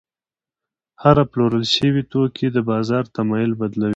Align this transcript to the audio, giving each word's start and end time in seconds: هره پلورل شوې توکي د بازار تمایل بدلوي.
هره 1.03 1.23
پلورل 1.31 1.63
شوې 1.75 2.03
توکي 2.11 2.47
د 2.51 2.57
بازار 2.69 3.03
تمایل 3.15 3.51
بدلوي. 3.61 3.89